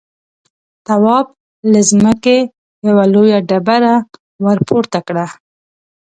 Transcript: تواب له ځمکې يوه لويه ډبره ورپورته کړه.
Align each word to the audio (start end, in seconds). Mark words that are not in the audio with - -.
تواب 0.87 1.27
له 1.71 1.79
ځمکې 1.89 2.37
يوه 2.87 3.05
لويه 3.13 3.39
ډبره 3.49 3.93
ورپورته 4.45 4.99
کړه. 5.07 5.25